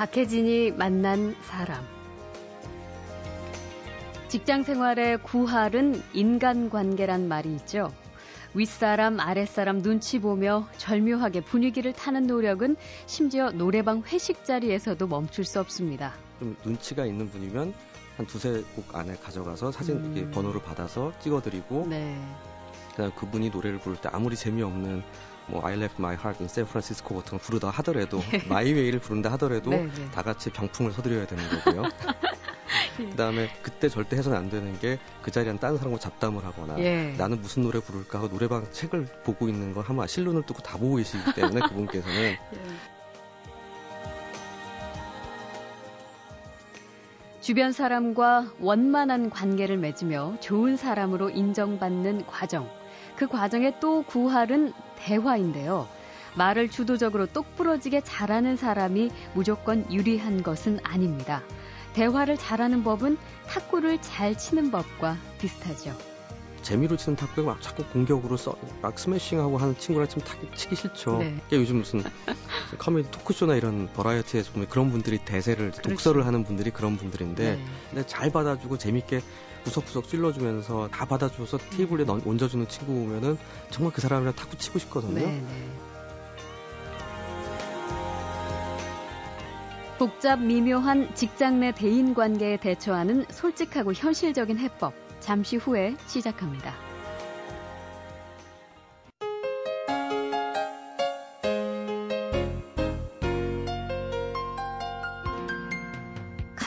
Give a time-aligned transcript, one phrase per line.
[0.00, 1.84] 박혜진이 만난 사람.
[4.28, 7.92] 직장 생활의 구할은 인간관계란 말이 있죠.
[8.54, 16.14] 윗사람, 아랫사람 눈치 보며 절묘하게 분위기를 타는 노력은 심지어 노래방 회식 자리에서도 멈출 수 없습니다.
[16.38, 17.74] 좀 눈치가 있는 분이면
[18.16, 20.16] 한 두세 곡 안에 가져가서 사진 음.
[20.16, 22.18] 이렇게 번호를 받아서 찍어드리고 네.
[22.92, 25.02] 그다음 그분이 노래를 부를 때 아무리 재미없는
[25.50, 28.42] 뭐 I left my heart in San Francisco 같은 거 부르다 하더라도 네.
[28.48, 30.10] My Way를 부른다 하더라도 네, 네.
[30.12, 31.82] 다 같이 병풍을 서드려야 되는 거고요.
[32.96, 37.14] 그다음에 그때 절대 해서는 안 되는 게 그 자리에 다른 사람과 잡담을 하거나 예.
[37.16, 40.96] 나는 무슨 노래 부를까 하고 노래방 책을 보고 있는 걸 하면 실눈을 뜨고 다 보고
[40.96, 42.36] 계시기 때문에 그분께서는 예.
[47.40, 52.68] 주변 사람과 원만한 관계를 맺으며 좋은 사람으로 인정받는 과정.
[53.16, 55.88] 그 과정의 또 구할은 대화인데요.
[56.36, 61.42] 말을 주도적으로 똑부러지게 잘하는 사람이 무조건 유리한 것은 아닙니다.
[61.94, 65.96] 대화를 잘하는 법은 탁구를 잘 치는 법과 비슷하죠.
[66.62, 71.18] 재미로 치는 탁구에 막 자꾸 공격으로 써, 막 스매싱하고 하는 친구랑 좀 탁, 치기 싫죠.
[71.18, 71.40] 네.
[71.52, 72.02] 요즘 무슨
[72.78, 75.82] 커뮤니티 토크쇼나 이런 버라이어티에서 보면 그런 분들이 대세를 그렇죠.
[75.82, 77.64] 독설을 하는 분들이 그런 분들인데 네.
[77.88, 79.22] 근데 잘 받아주고 재밌게
[79.64, 83.38] 구석구석 찔러주면서 다 받아줘서 테이블에 얹어주는 친구 보면은
[83.70, 85.14] 정말 그 사람이랑 탁구 치고 싶거든요.
[85.14, 85.70] 네, 네.
[89.98, 94.94] 복잡 미묘한 직장 내 대인 관계에 대처하는 솔직하고 현실적인 해법.
[95.20, 96.89] 잠시 후에 시작합니다.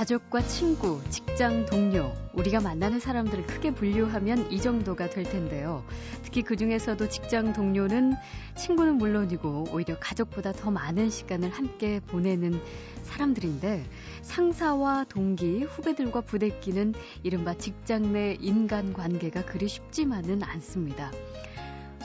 [0.04, 5.86] 가족과 친구, 직장 동료, 우리가 만나는 사람들을 크게 분류하면 이 정도가 될 텐데요.
[6.24, 8.14] 특히 그 중에서도 직장 동료는
[8.58, 12.60] 친구는 물론이고 오히려 가족보다 더 많은 시간을 함께 보내는
[13.04, 13.86] 사람들인데
[14.24, 21.14] 상사와 동기, 후배들과 부대끼는 이른바 직장 내 인간 관계가 그리 쉽지만은 않습니다.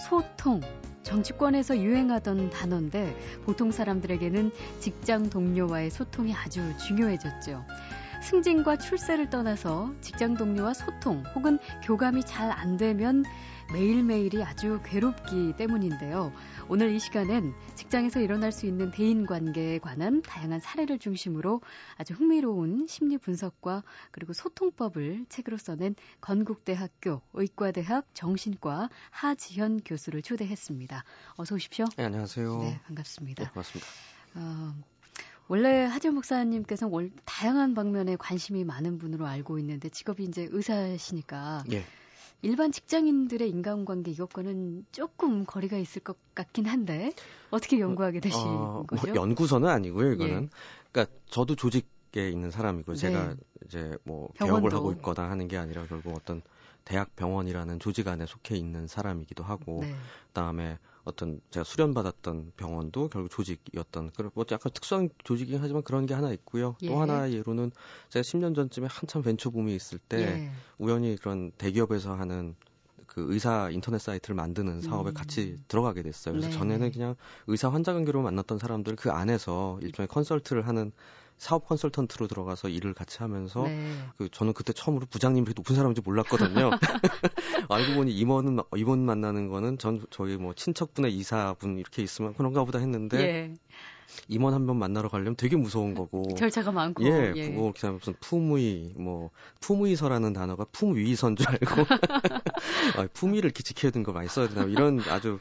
[0.08, 0.60] 소통,
[1.02, 4.50] 정치권에서 유행하던 단어인데 보통 사람들에게는
[4.80, 7.64] 직장 동료와의 소통이 아주 중요해졌죠.
[8.22, 13.24] 승진과 출세를 떠나서 직장 동료와 소통 혹은 교감이 잘 안 되면
[13.72, 16.32] 매일매일이 아주 괴롭기 때문인데요.
[16.68, 21.60] 오늘 이 시간엔 직장에서 일어날 수 있는 대인 관계에 관한 다양한 사례를 중심으로
[21.96, 31.04] 아주 흥미로운 심리 분석과 그리고 소통법을 책으로 써낸 건국대학교 의과대학 정신과 하지현 교수를 초대했습니다.
[31.36, 31.84] 어서 오십시오.
[31.96, 32.58] 네, 안녕하세요.
[32.60, 33.44] 네, 반갑습니다.
[33.44, 33.86] 네, 반갑습니다.
[34.36, 34.74] 어,
[35.48, 41.84] 원래 하지현 목사님께서 는 다양한 방면에 관심이 많은 분으로 알고 있는데 직업이 이제 의사시니까 예.
[42.42, 47.12] 일반 직장인들의 인간관계 이것과는 조금 거리가 있을 것 같긴 한데
[47.50, 49.08] 어떻게 연구하게 되신 어, 거죠?
[49.08, 50.12] 뭐 연구서는 아니고요.
[50.12, 50.48] 이거는 예.
[50.92, 52.98] 그러니까 저도 조직에 있는 사람이고 네.
[52.98, 53.34] 제가
[53.66, 54.68] 이제 뭐 병원도.
[54.68, 56.42] 개업을 하고 있거나 하는 게 아니라 결국 어떤
[56.84, 59.94] 대학 병원이라는 조직 안에 속해 있는 사람이기도 하고 네.
[60.28, 66.14] 그다음에 어떤 제가 수련받았던 병원도 결국 조직이었던 그런 뭐 약간 특수한 조직이긴 하지만 그런 게
[66.14, 66.76] 하나 있고요.
[66.82, 66.88] 예.
[66.88, 67.72] 또 하나 예로는
[68.10, 70.50] 제가 10년 전쯤에 한참 벤처 붐이 있을 때 예.
[70.78, 72.54] 우연히 그런 대기업에서 하는
[73.08, 75.14] 그 의사 인터넷 사이트를 만드는 사업에 음.
[75.14, 76.34] 같이 들어가게 됐어요.
[76.34, 76.56] 그래서 네.
[76.56, 77.16] 전에는 그냥
[77.48, 80.92] 의사 환자 관계로 만났던 사람들 그 안에서 일종의 컨설트를 하는
[81.38, 83.96] 사업 컨설턴트로 들어가서 일을 같이 하면서 네.
[84.16, 86.70] 그 저는 그때 처음으로 부장님이 높은 사람인지 몰랐거든요.
[87.70, 92.78] 알고 보니 임원은 임원 만나는 거는 전 저희 뭐 친척분의 이사분 이렇게 있으면 그런가 보다
[92.78, 93.54] 했는데 예.
[94.28, 96.22] 임원 한번 만나러 가려면 되게 무서운 거고.
[96.36, 97.04] 절차가 많고.
[97.04, 97.48] 예, 예.
[97.48, 99.30] 뭐 그냥 무슨 품위 뭐
[99.60, 101.66] 품위서라는 단어가 품위선 줄 알고.
[102.96, 105.38] 아, 품위를 지켜야 되는 거 많이 써야 되나 이런 아주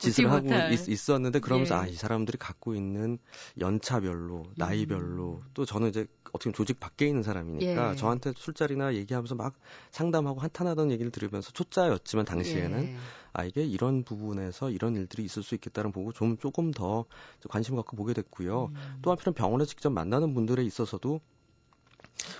[0.00, 1.78] 짓을 하고 있, 었는데 그러면서 예.
[1.78, 3.18] 아이 사람들이 갖고 있는
[3.60, 5.50] 연차별로 나이별로 음.
[5.54, 7.96] 또 저는 이제 어떻게 보면 조직 밖에 있는 사람이니까 예.
[7.96, 9.54] 저한테 술자리나 얘기하면서 막
[9.90, 12.96] 상담하고 한탄하던 얘기를 들으면서 초짜였지만 당시에는 예.
[13.32, 17.04] 아 이게 이런 부분에서 이런 일들이 있을 수 있겠다는 보고 좀 조금 더
[17.48, 18.70] 관심 갖고 보게 됐고요.
[18.72, 18.98] 음.
[19.02, 21.20] 또 한편 병원에 직접 만나는 분들에 있어서도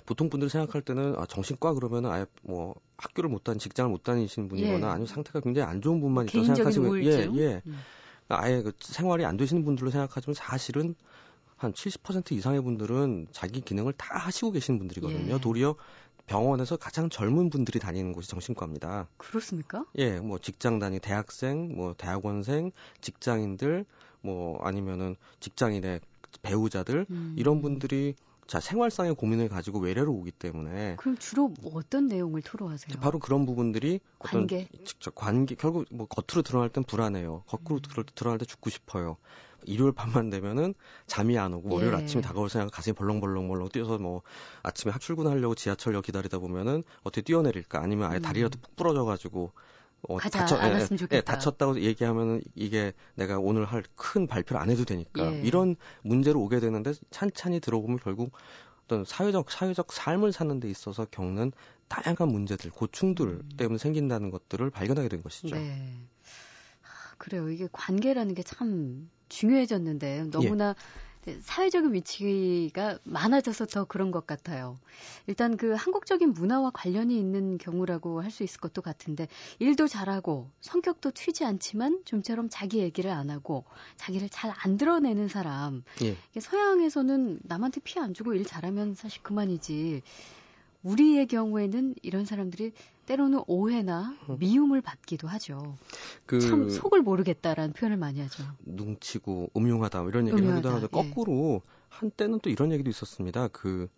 [0.05, 4.47] 보통 분들이 생각할 때는 아, 정신과 그러면 아예 뭐 학교를 못 다니 직장을 못 다니시는
[4.47, 4.91] 분이거나 예.
[4.91, 7.61] 아니면 상태가 굉장히 안 좋은 분만 있다고 생각하시고 예, 예.
[7.65, 7.79] 음.
[8.27, 10.95] 아예 그 생활이 안 되시는 분들로 생각하지만 사실은
[11.57, 15.35] 한 70% 이상의 분들은 자기 기능을 다 하시고 계시는 분들이거든요.
[15.35, 15.39] 예.
[15.39, 15.75] 도리어
[16.25, 19.07] 병원에서 가장 젊은 분들이 다니는 곳이 정신과입니다.
[19.17, 19.85] 그렇습니까?
[19.97, 22.71] 예, 뭐 직장 다니 대학생, 뭐 대학원생,
[23.01, 23.85] 직장인들,
[24.21, 25.99] 뭐 아니면은 직장인의
[26.41, 27.35] 배우자들 음.
[27.37, 28.15] 이런 분들이
[28.47, 32.99] 자 생활상의 고민을 가지고 외래로 오기 때문에 그럼 주로 뭐 어떤 내용을 토로하세요?
[32.99, 34.67] 바로 그런 부분들이 관계.
[34.73, 37.43] 어떤 직접 관계 결국 뭐 겉으로 드러날 땐 불안해요.
[37.47, 38.03] 겉으로 음.
[38.15, 39.17] 드러날 때 죽고 싶어요.
[39.65, 40.73] 일요일 밤만 되면은
[41.07, 41.97] 잠이 안 오고 월요일 예.
[41.97, 44.21] 아침이 다가올 생각 가슴이 벌렁벌렁벌렁 뛰어서 뭐
[44.63, 48.21] 아침에 출근하려고 지하철역 기다리다 보면은 어떻게 뛰어내릴까 아니면 아예 음.
[48.21, 49.51] 다리라도 푹 부러져 가지고
[50.09, 54.83] 어, 다쳐, 예, 예, 예, 다쳤다고 얘기하면은 이게 내가 오늘 할 큰 발표를 안 해도
[54.83, 55.41] 되니까 예.
[55.41, 58.31] 이런 문제로 오게 되는데 찬찬히 들어보면 결국
[58.85, 61.51] 어떤 사회적 사회적 삶을 사는 데 있어서 겪는
[61.87, 63.49] 다양한 문제들, 고충들 음.
[63.57, 65.55] 때문에 생긴다는 것들을 발견하게 된 것이죠.
[65.55, 65.93] 네.
[66.83, 67.49] 아, 그래요.
[67.49, 70.75] 이게 관계라는 게 참 중요해졌는데 너무나 예.
[71.41, 74.79] 사회적인 위치가 많아져서 더 그런 것 같아요.
[75.27, 79.27] 일단 그 한국적인 문화와 관련이 있는 경우라고 할 수 있을 것도 같은데
[79.59, 83.65] 일도 잘하고 성격도 튀지 않지만 좀처럼 자기 얘기를 안 하고
[83.97, 85.83] 자기를 잘 안 드러내는 사람.
[86.01, 86.15] 예.
[86.39, 90.01] 서양에서는 남한테 피해 안 주고 일 잘하면 사실 그만이지.
[90.83, 92.71] 우리의 경우에는 이런 사람들이
[93.11, 94.37] 때로는 오해나 음.
[94.39, 95.77] 미움을 받기도 하죠.
[96.25, 98.43] 그, 참 속을 모르겠다라는 표현을 많이 하죠.
[98.59, 101.09] 뭉치고 음흉하다 뭐 이런 얘기를 음흉하다, 하기도 하는데 예.
[101.09, 103.49] 거꾸로 한때는 또 이런 얘기도 있었습니다.
[103.49, 103.89] 그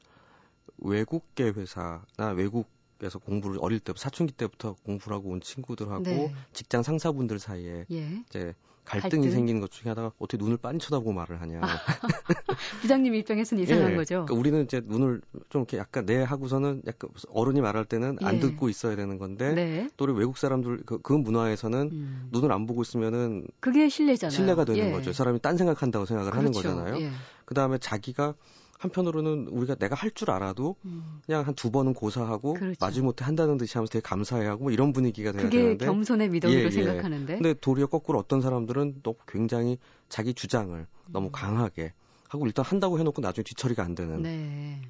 [0.79, 6.33] 외국계 회사나 외국에서 공부를 어릴 때부터 사춘기 때부터 공부를 하고 온 친구들하고 네.
[6.51, 8.23] 직장 상사분들 사이에 예.
[8.27, 9.31] 이제 갈등이 갈등?
[9.31, 11.61] 생기는 것 중에 하나가 어떻게 눈을 빤히 쳐다보고 말을 하냐.
[12.81, 14.25] 부장님 입장에서는 이상한 예, 거죠.
[14.25, 18.35] 그러니까 우리는 이제 눈을 좀 이렇게 약간 내 네 하고서는 약간 어른이 말할 때는 안
[18.35, 18.39] 예.
[18.39, 19.89] 듣고 있어야 되는 건데 네.
[19.97, 22.29] 또 우리 외국 사람들 그, 그 문화에서는 음.
[22.31, 24.35] 눈을 안 보고 있으면은 그게 신뢰잖아요.
[24.35, 24.91] 신뢰가 되는 예.
[24.91, 25.11] 거죠.
[25.11, 26.39] 사람이 딴 생각한다고 생각을 그렇죠.
[26.39, 27.03] 하는 거잖아요.
[27.03, 27.11] 예.
[27.45, 28.35] 그 다음에 자기가
[28.83, 31.21] 한편으로는 우리가 내가 할 줄 알아도 음.
[31.25, 32.77] 그냥 한 두 번은 고사하고 그렇죠.
[32.79, 36.65] 마지못해 한다는 듯이 하면서 되게 감사해하고 뭐 이런 분위기가 돼야 그게 되는데 겸손의 미덕으로 예,
[36.65, 36.69] 예.
[36.71, 39.77] 생각하는데 근데 도리어 거꾸로 어떤 사람들은 또 굉장히
[40.09, 41.11] 자기 주장을 음.
[41.11, 41.93] 너무 강하게
[42.27, 44.81] 하고 일단 한다고 해놓고 나중에 뒤처리가 안 되는 네.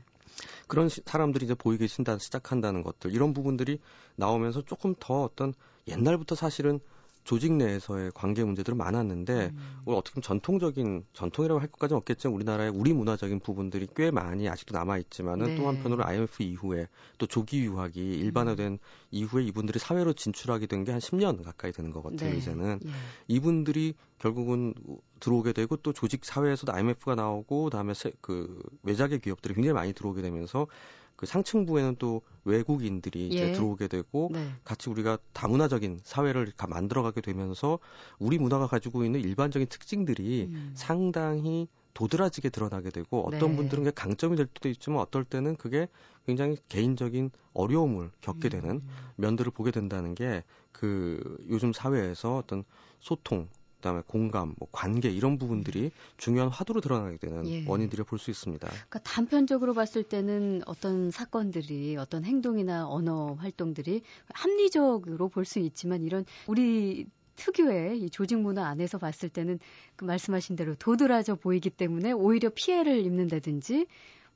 [0.68, 3.80] 그런 시, 사람들이 이제 보이기 신다 시작한다는 것들 이런 부분들이
[4.16, 5.54] 나오면서 조금 더 어떤
[5.88, 6.80] 옛날부터 사실은
[7.24, 9.82] 조직 내에서의 관계 문제들은 많았는데 음.
[9.86, 15.00] 어떻게 보면 전통적인 전통이라고 할 것까지는 없겠지만 우리나라의 우리 문화적인 부분들이 꽤 많이 아직도 남아
[15.00, 15.56] 있지만은 네.
[15.56, 16.88] 또 한편으로 IMF 이후에
[17.18, 18.78] 또 조기 유학이 일반화된 음.
[19.12, 22.32] 이후에 이분들이 사회로 진출하게 된 게 한 10년 가까이 되는 것 같아요.
[22.32, 22.38] 네.
[22.38, 22.90] 이제는 예.
[23.28, 24.74] 이분들이 결국은
[25.20, 30.22] 들어오게 되고 또 조직 사회에서도 IMF가 나오고 그다음에 세, 그 외작의 기업들이 굉장히 많이 들어오게
[30.22, 30.68] 되면서
[31.16, 33.36] 그 상층부에는 또 외국인들이 예.
[33.36, 34.46] 이제 들어오게 되고 네.
[34.64, 37.80] 같이 우리가 다문화적인 사회를 만들어가게 되면서
[38.20, 40.72] 우리 문화가 가지고 있는 일반적인 특징들이 음.
[40.76, 43.56] 상당히 도드라지게 드러나게 되고 어떤 네.
[43.58, 45.88] 분들은 그게 강점이 될 때도 있지만 어떨 때는 그게
[46.26, 48.88] 굉장히 개인적인 어려움을 겪게 되는 음.
[49.18, 50.44] 면들을 보게 된다는 게
[50.74, 52.66] 그 요즘 사회에서 어떤
[53.00, 53.48] 소통
[53.84, 57.66] 그다음에 공감, 뭐 관계 이런 부분들이 중요한 화두로 드러나게 되는 예.
[57.68, 58.66] 원인들을 볼 수 있습니다.
[58.66, 64.02] 그러니까 단편적으로 봤을 때는 어떤 사건들이 어떤 행동이나 언어 활동들이
[64.34, 69.60] 합리적으로 볼 수 있지만 이런 우리 특유의 이 조직 문화 안에서 봤을 때는
[69.98, 73.88] 그 말씀하신 대로 도드라져 보이기 때문에 오히려 피해를 입는다든지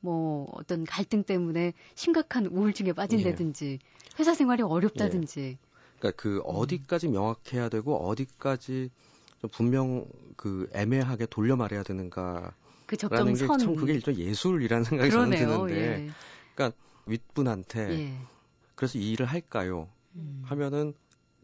[0.01, 3.79] 뭐 어떤 갈등 때문에 심각한 우울증에 빠진다든지 예.
[4.19, 5.39] 회사 생활이 어렵다든지.
[5.39, 5.57] 예.
[5.99, 9.16] 그러니까 그 어디까지 명확해야 되고 어디까지 좀
[9.51, 10.05] 분명
[10.35, 12.53] 그 애매하게 돌려 말해야 되는가.
[12.85, 13.59] 그 적정선.
[13.59, 15.47] 참 그게 일종 예술이라는 생각이 그러네요.
[15.47, 16.05] 저는 드는데.
[16.05, 16.09] 예.
[16.55, 18.17] 그러니까 윗분한테 예.
[18.75, 19.89] 그래서 이 일을 할까요?
[20.15, 20.41] 음.
[20.45, 20.93] 하면은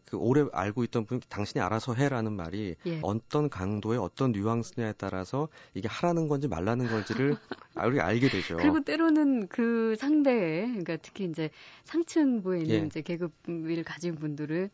[0.05, 2.99] 그 오래 알고 있던 분 당신이 알아서 해라는 말이 예.
[3.01, 7.35] 어떤 강도의 어떤 뉘앙스냐에 따라서 이게 하라는 건지 말라는 건지를
[7.83, 8.57] 우리가 알게 되죠.
[8.57, 11.49] 그리고 때로는 그 상대의 그러니까 특히 이제
[11.85, 12.85] 상층부에 있는 예.
[12.85, 14.69] 이제 계급을 가진 분들은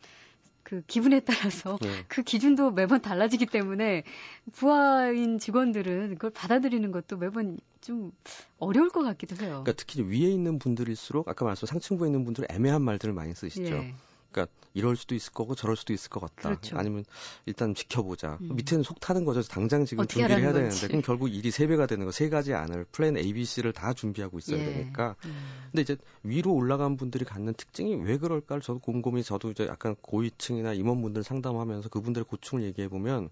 [0.62, 1.88] 그 기분에 따라서 네.
[2.08, 4.04] 그 기준도 매번 달라지기 때문에
[4.52, 8.12] 부하인 직원들은 그걸 받아들이는 것도 매번 좀
[8.58, 9.62] 어려울 것 같기도 해요.
[9.64, 13.74] 그러니까 특히 위에 있는 분들일수록 아까 말씀 상층부에 있는 분들은 애매한 말들을 많이 쓰시죠.
[13.74, 13.94] 예.
[14.30, 16.48] 그러니까 이럴 수도 있을 거고 저럴 수도 있을 것 같다.
[16.50, 16.78] 그렇죠.
[16.78, 17.04] 아니면
[17.46, 18.38] 일단 지켜보자.
[18.40, 18.54] 음.
[18.54, 19.42] 밑에는 속 타는 거죠.
[19.42, 20.60] 당장 지금 준비를 해야 건지.
[20.80, 23.72] 되는데 그럼 결국 일이 세 배가 되는 거 세 가지 안을 플랜 A, B, C를
[23.72, 24.64] 다 준비하고 있어야 예.
[24.64, 25.16] 되니까.
[25.24, 25.34] 음.
[25.72, 30.72] 근데 이제 위로 올라간 분들이 갖는 특징이 왜 그럴까를 저도 곰곰이 저도 이제 약간 고위층이나
[30.74, 33.30] 임원분들 상담하면서 그분들의 고충을 얘기해 보면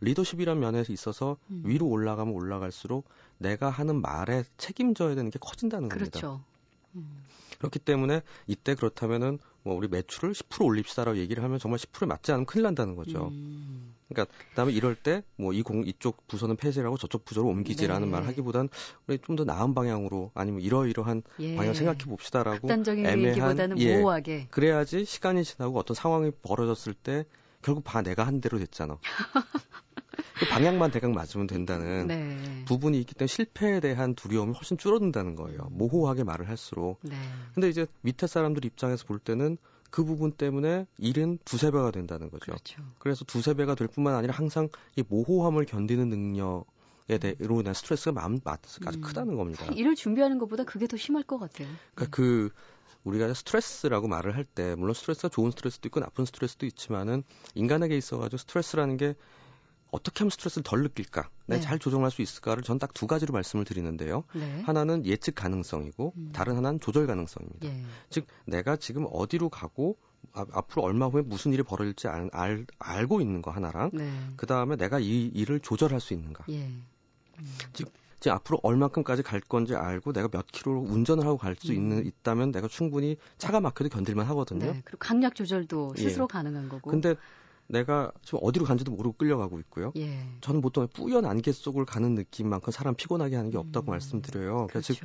[0.00, 1.62] 리더십이란 면에서 있어서 음.
[1.66, 3.04] 위로 올라가면 올라갈수록
[3.38, 6.10] 내가 하는 말에 책임져야 되는 게 커진다는 겁니다.
[6.20, 6.42] 그렇죠.
[7.62, 7.70] 음.
[7.70, 12.46] 그렇기 때문에 이때 그렇다면은 뭐 우리 매출을 10% 올립시다라고 얘기를 하면 정말 10%에 맞지 않으면
[12.46, 13.28] 큰일 난다는 거죠.
[13.28, 13.94] 음.
[14.08, 18.12] 그러니까 그다음에 이럴 때 뭐 이 공 이쪽 부서는 폐쇄라고 저쪽 부서로 옮기지라는 네.
[18.12, 18.68] 말 하기보단
[19.06, 21.56] 우리 좀 더 나은 방향으로 아니면 이러이러한 예.
[21.56, 23.96] 방향 생각해 봅시다라고 애매한 예.
[23.98, 27.24] 모호하게 그래야지 시간이 지나고 어떤 상황이 벌어졌을 때
[27.62, 28.98] 결국 봐 내가 한 대로 됐잖아.
[30.38, 32.64] 그 방향만 대강 맞으면 된다는 네.
[32.66, 35.68] 부분이 있기 때문에 실패에 대한 두려움이 훨씬 줄어든다는 거예요.
[35.70, 36.98] 모호하게 말을 할수록.
[37.02, 37.16] 네.
[37.54, 39.56] 근데 이제 밑에 사람들 입장에서 볼 때는
[39.90, 42.46] 그 부분 때문에 일은 두세 배가 된다는 거죠.
[42.46, 42.82] 그렇죠.
[42.98, 46.66] 그래서 두세 배가 될 뿐만 아니라 항상 이 모호함을 견디는 능력
[47.10, 49.00] 에 대로 인한 스트레스가 마음 아주 음.
[49.02, 49.66] 크다는 겁니다.
[49.74, 51.68] 일을 준비하는 것보다 그게 더 심할 것 같아요.
[51.94, 52.10] 그러니까 네.
[52.10, 52.50] 그
[53.04, 58.38] 우리가 스트레스라고 말을 할 때 물론 스트레스가 좋은 스트레스도 있고 나쁜 스트레스도 있지만은 인간에게 있어가지고
[58.38, 59.14] 스트레스라는 게
[59.92, 61.28] 어떻게 하면 스트레스를 덜 느낄까?
[61.46, 61.64] 내가 네.
[61.64, 64.24] 잘 조정할 수 있을까를 전 딱 두 가지로 말씀을 드리는데요.
[64.34, 64.62] 네.
[64.62, 66.30] 하나는 예측 가능성이고 음.
[66.32, 67.68] 다른 하나는 조절 가능성입니다.
[67.68, 67.84] 예.
[68.10, 69.96] 즉 내가 지금 어디로 가고
[70.32, 74.10] 아, 앞으로 얼마 후에 무슨 일이 벌어질지 알, 알, 알고 있는 거 하나랑 네.
[74.36, 76.44] 그 다음에 내가 이 일을 조절할 수 있는가.
[76.48, 76.64] 예.
[77.38, 77.54] 음.
[77.72, 81.76] 즉 이제 앞으로 얼마큼까지 갈 건지 알고 내가 몇 킬로 운전을 하고 갈수 음.
[81.76, 84.72] 있는 있다면 내가 충분히 차가 막혀도 견딜만 하거든요.
[84.72, 86.32] 네, 그리고 강약 조절도 스스로 예.
[86.32, 86.90] 가능한 거고.
[86.90, 87.16] 근데
[87.72, 89.92] 내가 지금 어디로 간지도 모르고 끌려가고 있고요.
[89.96, 90.26] 예.
[90.42, 93.92] 저는 보통 뿌연 안개 속을 가는 느낌만큼 사람 피곤하게 하는 게 없다고 음.
[93.92, 94.66] 말씀드려요.
[94.68, 94.94] 그렇죠.
[94.94, 95.04] 즉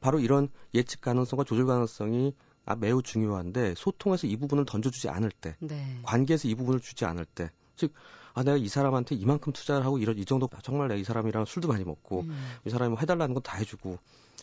[0.00, 2.34] 바로 이런 예측 가능성과 조절 가능성이
[2.66, 5.98] 아, 매우 중요한데 소통에서 이 부분을 던져주지 않을 때, 네.
[6.02, 7.92] 관계에서 이 부분을 주지 않을 때, 즉
[8.34, 11.68] 아, 내가 이 사람한테 이만큼 투자를 하고 이런 이 정도 정말 내가 이 사람이랑 술도
[11.68, 12.36] 많이 먹고 음.
[12.64, 13.98] 이 사람이 뭐 해달라는 건 다 해주고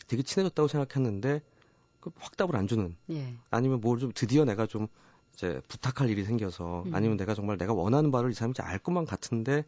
[0.07, 1.41] 되게 친해졌다고 생각했는데
[1.99, 3.35] 그 확답을 안 주는 예.
[3.49, 4.87] 아니면 뭘 좀 드디어 내가 좀
[5.37, 6.95] 이제 부탁할 일이 생겨서 음.
[6.95, 9.63] 아니면 내가 정말 내가 원하는 바를 이 사람이 알 것만 같은데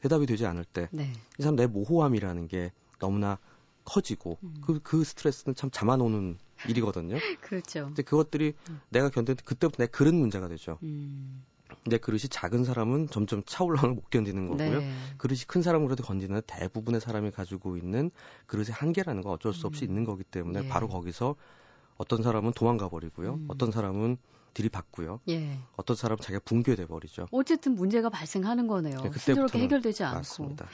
[0.00, 1.12] 대답이 되지 않을 때이 네.
[1.38, 3.38] 사람 내 모호함이라는 게 너무나
[3.84, 4.54] 커지고 음.
[4.66, 6.38] 그, 그 스트레스는 참 잠아오는
[6.68, 7.16] 일이거든요.
[7.40, 7.84] 그렇죠.
[7.86, 8.80] 근데 그것들이 음.
[8.90, 10.78] 내가 견딘 그때부터 내 그릇 문제가 되죠.
[10.82, 11.44] 음.
[11.86, 14.80] 내 그릇이 작은 사람은 점점 차올라는 못 견디는 거고요.
[14.80, 14.92] 네.
[15.18, 18.10] 그릇이 큰 사람은 그래도 건지는 대부분의 사람이 가지고 있는
[18.46, 19.90] 그릇의 한계라는 건 어쩔 수 없이 음.
[19.90, 20.68] 있는 거기 때문에 예.
[20.68, 21.36] 바로 거기서
[21.96, 23.34] 어떤 사람은 도망가 버리고요.
[23.34, 23.44] 음.
[23.48, 24.16] 어떤 사람은
[24.54, 25.20] 들이받고요.
[25.28, 25.58] 예.
[25.76, 27.26] 어떤 사람은 자기가 붕괴돼 버리죠.
[27.30, 29.00] 어쨌든 문제가 발생하는 거네요.
[29.00, 30.18] 네, 그때부터 해결되지 않고.
[30.18, 30.66] 맞습니다.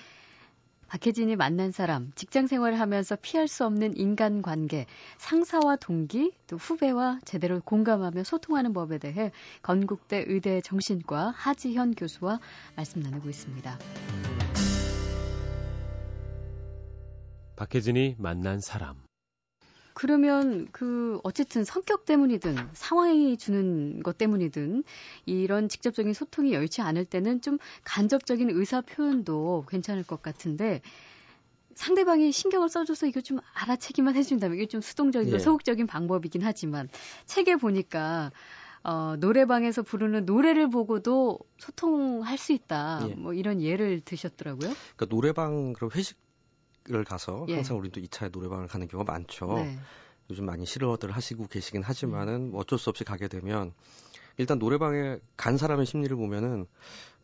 [0.89, 4.87] 박혜진이 만난 사람, 직장 생활을 하면서 피할 수 없는 인간 관계,
[5.19, 9.31] 상사와 동기, 또 후배와 제대로 공감하며 소통하는 법에 대해
[9.61, 12.41] 건국대 의대 정신과 하지현 교수와
[12.75, 13.79] 말씀 나누고 있습니다.
[17.57, 19.08] 박혜진이 만난 사람.
[19.99, 24.85] 그러면 그 어쨌든 성격 때문이든 상황이 주는 것 때문이든
[25.27, 30.83] 이런 직접적인 소통이 여의치 않을 때는 좀 간접적인 의사 표현도 괜찮을 것 같은데
[31.75, 35.39] 상대방이 신경을 써줘서 이거 좀 알아채기만 해준다면 이게 좀 수동적이고 예.
[35.41, 36.89] 소극적인 방법이긴 하지만
[37.27, 38.31] 책에 보니까
[38.85, 43.05] 어, 노래방에서 부르는 노래를 보고도 소통할 수 있다.
[43.11, 43.15] 예.
[43.17, 44.71] 뭐 이런 예를 드셨더라고요.
[44.71, 46.17] 그러니까 노래방 그럼 회식
[46.91, 47.55] 을 가서 예.
[47.55, 49.47] 항상 우리도 2차에 노래방을 가는 경우가 많죠.
[49.59, 49.79] 네.
[50.31, 53.73] 요즘 많이 싫어들 하시고 계시긴 하지만은 뭐 어쩔 수 없이 가게 되면
[54.37, 56.67] 일단 노래방에 간 사람의 심리를 보면은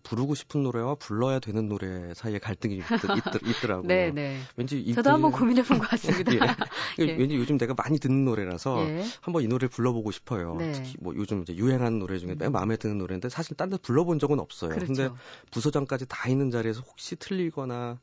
[0.03, 2.79] 부르고 싶은 노래와 불러야 되는 노래 사이에 갈등이 있,
[3.49, 4.39] 있, 더라고요 네, 네.
[4.55, 6.33] 왠지 저도 한번 고민해 본 것 같습니다.
[7.01, 7.07] 예.
[7.09, 7.13] 예.
[7.17, 9.03] 왠지 요즘 내가 많이 듣는 노래라서 예.
[9.23, 10.57] 한번 이 노래를 불러보고 싶어요.
[10.57, 10.73] 네.
[10.73, 12.53] 특히 뭐 요즘 이제 유행하는 노래 중에 맨 음.
[12.53, 14.75] 마음에 드는 노래인데 사실 딴 데 불러본 적은 없어요.
[14.75, 14.93] 그렇죠.
[14.93, 15.11] 근데
[15.53, 17.99] 부서장까지 다 있는 자리에서 혹시 틀리거나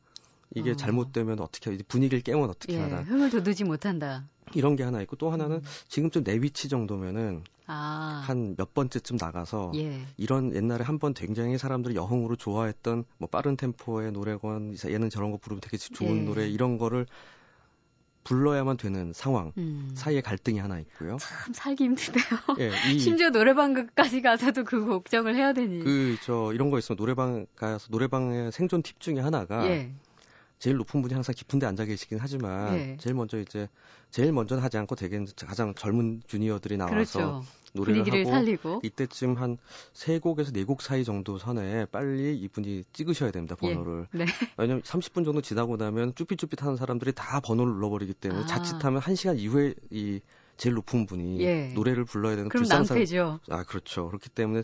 [0.56, 0.76] 이게 어.
[0.76, 3.02] 잘못되면 어떻게 분위기를 깨면 어떻게 예, 하나.
[3.02, 4.26] 흥을 돋우지 못한다.
[4.54, 5.64] 이런 게 하나 있고 또 하나는 음.
[5.88, 8.22] 지금쯤 내 위치 정도면은 아.
[8.26, 10.02] 한몇 번째쯤 나가서 예.
[10.18, 15.38] 이런 옛날에 한 번 굉장히 사람들이 여흥으로 좋아했던 뭐 빠른 템포의 노래건 얘는 저런 거
[15.38, 16.22] 부르면 되게 좋은 예.
[16.24, 17.06] 노래 이런 거를
[18.24, 19.90] 불러야만 되는 상황 음.
[19.96, 21.18] 사이에 갈등이 하나 있고요.
[21.18, 22.24] 참 살기 힘드네요.
[22.60, 25.80] 예, 이, 심지어 노래방까지 가서도 그 걱정을 해야 되니.
[25.84, 29.92] 그 저 이런 거 있으면 노래방 가서 노래방의 생존 팁 중에 하나가 예.
[30.62, 32.98] 제일 높은 분이 항상 깊은 데 앉아 계시긴 하지만 네.
[33.00, 33.68] 제일 먼저 이제
[34.12, 37.44] 제일 먼저는 하지 않고 대개 가장 젊은 주니어들이 나와서 그렇죠.
[37.74, 38.82] 노래를 하고 살리고.
[38.84, 39.58] 이때쯤 한
[39.94, 44.06] 세 곡에서 네 곡 사이 정도 선에 빨리 이분이 찍으셔야 됩니다 번호를.
[44.14, 44.18] 예.
[44.20, 44.26] 네.
[44.56, 48.46] 왜냐면 30분 정도 지나고 나면 쭈삣쭈삣 하는 사람들이 다 번호를 눌러버리기 때문에 아.
[48.46, 50.20] 자칫하면 1 시간 이후에 이
[50.58, 51.72] 제일 높은 분이 예.
[51.74, 53.40] 노래를 불러야 되는 그럼 불쌍한 낭패죠.
[53.50, 54.10] 아 그렇죠.
[54.10, 54.62] 그렇기 때문에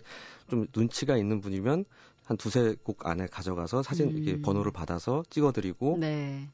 [0.47, 1.85] 좀 눈치가 있는 분이면
[2.27, 4.17] 한 두세 곡 안에 가져가서 사진 음.
[4.17, 6.49] 이렇게 번호를 받아서 찍어드리고 네.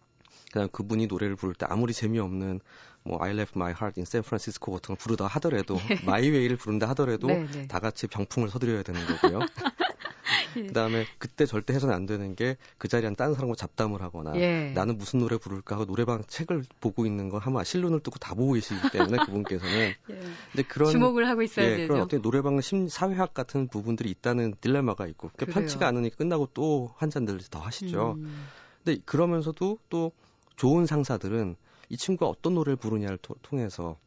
[0.51, 2.59] 그다음 그분이 노래를 부를 때 아무리 재미없는
[3.03, 5.95] 뭐 I left my heart in San Francisco 같은 걸 부르다 하더라도 예.
[6.03, 7.67] My Way를 부른다 하더라도 네, 네.
[7.67, 9.39] 다 같이 병풍을 서드려야 되는 거고요.
[10.57, 10.67] 예.
[10.67, 14.71] 그다음에 그때 절대 해서는 안 되는 게 그 자리에 딴 사람과 잡담을 하거나 예.
[14.73, 18.53] 나는 무슨 노래 부를까 하고 노래방 책을 보고 있는 걸 하면 실눈을 뜨고 다 보고
[18.53, 20.19] 계시기 때문에 그분께서는 예.
[20.51, 21.87] 근데 그런 주목을 하고 있어야 예, 되죠.
[21.87, 26.93] 그런 어떤 노래방 심 사회학 같은 부분들이 있다는 딜레마가 있고 그러니까 편치가 않으니까 끝나고 또
[26.97, 28.15] 한 잔들 더 하시죠.
[28.17, 28.47] 음.
[28.83, 30.11] 근데 그러면서도 또
[30.55, 31.55] 좋은 상사들은
[31.89, 33.97] 이 친구가 어떤 노래를 부르냐를 토, 통해서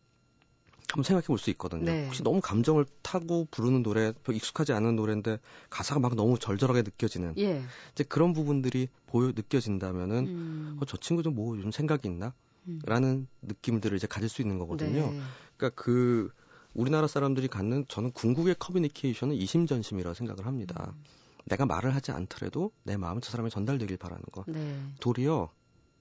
[0.88, 1.84] 한번 생각해 볼 수 있거든요.
[1.84, 2.06] 네.
[2.06, 5.38] 혹시 너무 감정을 타고 부르는 노래, 익숙하지 않은 노래인데
[5.68, 7.62] 가사가 막 너무 절절하게 느껴지는 예.
[7.92, 10.78] 이제 그런 부분들이 보여 느껴진다면은 음.
[10.80, 12.32] 어, 저 친구 좀 뭐 요즘 생각이 있나?
[12.68, 12.80] 음.
[12.84, 15.10] 라는 느낌들을 이제 가질 수 있는 거거든요.
[15.10, 15.20] 네.
[15.56, 16.30] 그러니까 그
[16.74, 20.92] 우리나라 사람들이 갖는 저는 궁극의 커뮤니케이션은 이심전심이라고 생각을 합니다.
[20.96, 21.04] 음.
[21.46, 24.44] 내가 말을 하지 않더라도 내 마음은 저 사람에 전달되길 바라는 거.
[24.48, 24.80] 네.
[25.00, 25.50] 도리어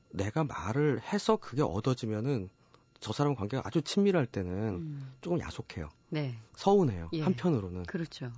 [0.10, 2.50] 내가 말을 해서 그게 얻어지면은
[3.00, 5.14] 저 사람 관계가 아주 친밀할 때는 음.
[5.22, 5.90] 조금 야속해요.
[6.10, 6.36] 네.
[6.56, 7.10] 서운해요.
[7.14, 7.22] 예.
[7.22, 7.84] 한편으로는.
[7.84, 8.32] 그렇죠.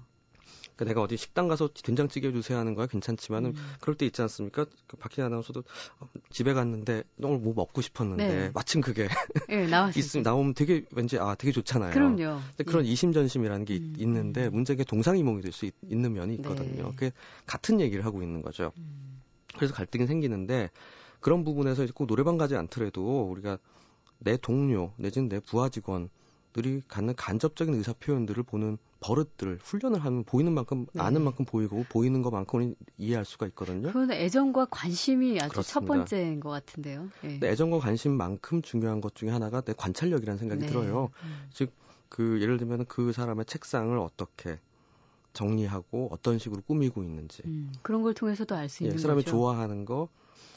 [0.76, 3.56] 그러니까 내가 어디 식당 가서 된장찌개 주세요 하는 거야 괜찮지만은 음.
[3.82, 4.66] 그럴 때 있지 않습니까?
[4.86, 5.64] 그 박희 아나운서도
[6.00, 8.52] 어, 집에 갔는데 오늘 뭐 먹고 싶었는데 네.
[8.54, 9.08] 마침 그게
[9.50, 11.94] 네, 있으면 나오면 되게 왠지 아 되게 좋잖아요.
[11.94, 12.40] 그럼요.
[12.50, 12.90] 근데 그런 예.
[12.92, 13.96] 이심전심이라는 게 음.
[13.98, 16.84] 있는데 문제가 동상이몽이 될 수 있는 면이 있거든요.
[16.84, 16.92] 네.
[16.92, 17.12] 그게
[17.48, 18.72] 같은 얘기를 하고 있는 거죠.
[18.78, 19.22] 음.
[19.56, 20.70] 그래서 갈등이 생기는데
[21.20, 23.58] 그런 부분에서 꼭 노래방 가지 않더라도 우리가
[24.20, 30.52] 내 동료 내지는 내 부하 직원들이 갖는 간접적인 의사 표현들을 보는 버릇들 훈련을 하면 보이는
[30.54, 31.02] 만큼 네.
[31.02, 33.88] 아는 만큼 보이고 보이는 것만큼은 이해할 수가 있거든요.
[33.88, 35.80] 그건 애정과 관심이 아주 그렇습니다.
[35.80, 37.10] 첫 번째인 것 같은데요.
[37.22, 37.40] 네.
[37.44, 40.68] 애정과 관심만큼 중요한 것 중에 하나가 내 관찰력이라는 생각이 네.
[40.68, 41.10] 들어요.
[41.24, 41.50] 음.
[41.54, 44.60] 즉그 예를 들면 그 사람의 책상을 어떻게
[45.34, 49.22] 정리하고 어떤 식으로 꾸미고 있는지 음, 그런 걸 통해서도 알수 예, 있는 예, 그 사람이
[49.24, 49.32] 거죠.
[49.38, 50.10] 좋아하는 거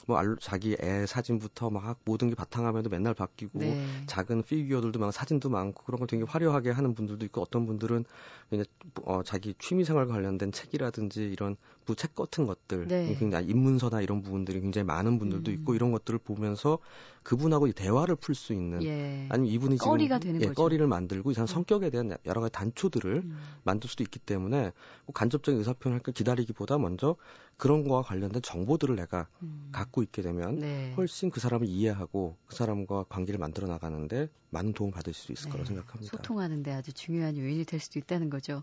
[0.07, 3.87] 뭐 알, 자기 애 사진부터 막 모든 게 바탕화면도 맨날 바뀌고 네.
[4.07, 8.05] 작은 피규어들도 많고 사진도 많고 그런 걸 되게 화려하게 하는 분들도 있고 어떤 분들은
[8.49, 8.65] 그냥
[9.05, 13.17] 어, 자기 취미생활과 관련된 책이라든지 이런 부책 같은 것들 네.
[13.19, 15.55] 굉장히 입문서나 이런 부분들이 굉장히 많은 분들도 음.
[15.55, 16.79] 있고 이런 것들을 보면서
[17.23, 19.27] 그분하고 대화를 풀 수 있는 예.
[19.29, 20.63] 아니면 이분이 지금 꺼리가 되는 예, 거죠.
[20.63, 21.47] 꺼리를 만들고 이 사람 음.
[21.49, 23.39] 성격에 대한 여러 가지 단초들을 음.
[23.65, 24.73] 만들 수도 있기 때문에
[25.13, 27.17] 간접적인 의사표현을 기다리기보다 먼저
[27.57, 29.69] 그런 거와 관련된 정보들을 내가 음.
[29.91, 30.95] 갖고 있게 되면 네.
[30.97, 35.51] 훨씬 그 사람을 이해하고 그 사람과 관계를 만들어 나가는데 많은 도움을 받을 수 있을 네.
[35.51, 36.17] 거라고 생각합니다.
[36.17, 38.63] 소통하는데 아주 중요한 요인이 될 수도 있다는 거죠.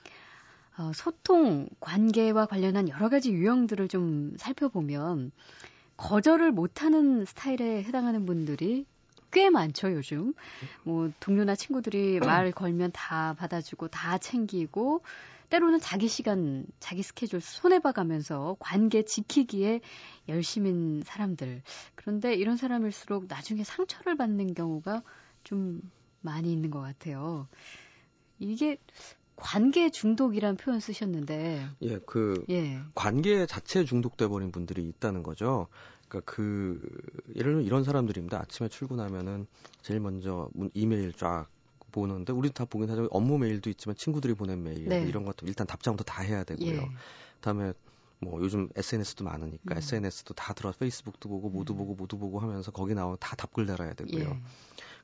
[0.78, 5.32] 어, 소통, 관계와 관련한 여러 가지 유형들을 좀 살펴보면
[5.98, 8.86] 거절을 못하는 스타일에 해당하는 분들이
[9.32, 10.34] 꽤 많죠, 요즘.
[10.84, 15.02] 뭐, 동료나 친구들이 말 걸면 다 받아주고, 다 챙기고,
[15.50, 19.82] 때로는 자기 시간, 자기 스케줄 손해봐가면서 관계 지키기에
[20.28, 21.62] 열심인 사람들.
[21.96, 25.04] 그런데 이런 사람일수록 나중에 상처를 받는 경우가
[25.44, 25.82] 좀
[26.22, 27.48] 많이 있는 것 같아요.
[28.40, 28.78] 이게
[29.38, 31.66] 관계 중독이란 표현 쓰셨는데.
[31.82, 32.80] 예, 그 예.
[32.96, 35.68] 관계 자체에 중독돼 버린 분들이 있다는 거죠.
[36.08, 36.82] 그러니까 그
[37.36, 38.40] 예를 들면 이런 사람들입니다.
[38.40, 39.48] 아침에 출근하면은
[39.82, 41.48] 제일 먼저 이메일 쫙
[41.98, 43.08] 보는데 우리 다 보긴 하죠.
[43.12, 45.02] 업무 메일도 있지만 친구들이 보낸 메일 네.
[45.02, 46.70] 이런 것도 일단 답장부터 다 해야 되고요.
[46.70, 46.90] 예.
[47.36, 47.74] 그다음에
[48.20, 49.78] 뭐 요즘 SNS도 많으니까 음.
[49.78, 51.78] SNS도 다 들어 페이스북도 보고 모두 음.
[51.78, 54.24] 보고 모두 보고 하면서 거기 나오면 다 답글 달아야 되고요.
[54.24, 54.42] 예.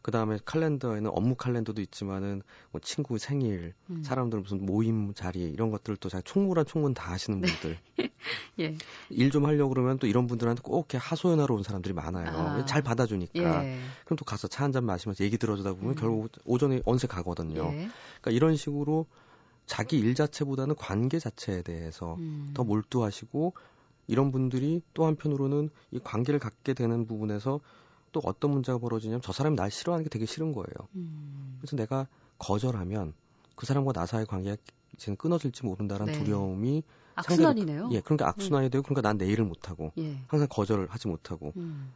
[0.03, 4.03] 그 다음에 칼렌더에는 업무 칼렌더도 있지만은 뭐 친구 생일, 음.
[4.03, 7.47] 사람들 무슨 모임 자리 이런 것들도 잘 총무란 총무는 다 하시는 네.
[7.47, 7.79] 분들.
[8.59, 8.75] 예.
[9.09, 12.27] 일 좀 하려고 그러면 또 이런 분들한테 꼭 이렇게 하소연하러 온 사람들이 많아요.
[12.27, 12.65] 아.
[12.65, 13.65] 잘 받아주니까.
[13.65, 13.79] 예.
[14.03, 15.95] 그럼 또 가서 차 한 잔 마시면서 얘기 들어주다 보면 음.
[15.95, 17.63] 결국 오전에 언제 가거든요.
[17.71, 17.87] 예.
[18.21, 19.05] 그러니까 이런 식으로
[19.65, 22.51] 자기 일 자체보다는 관계 자체에 대해서 음.
[22.53, 23.53] 더 몰두하시고
[24.07, 27.61] 이런 분들이 또 한편으로는 이 관계를 갖게 되는 부분에서
[28.13, 30.87] 또 어떤 문제가 벌어지냐면 저 사람이 날 싫어하는 게 되게 싫은 거예요.
[30.95, 31.57] 음.
[31.59, 33.13] 그래서 내가 거절하면
[33.55, 34.55] 그 사람과 나 사이의 관계가
[34.93, 36.11] 이제는 끊어질지 모른다는 네.
[36.13, 36.83] 두려움이
[37.15, 37.89] 악순환이네요.
[37.91, 38.69] 예, 그러니까 악순환이 네.
[38.69, 40.17] 되고 그러니까 난 내일을 못 하고 예.
[40.27, 41.91] 항상 거절을 하지 못하고 음.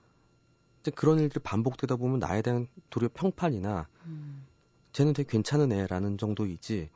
[0.82, 4.46] 이제 그런 일들이 반복되다 보면 나에 대한 도리어 평판이나 음.
[4.94, 6.90] 쟤는 되게 괜찮은 애라는 정도이지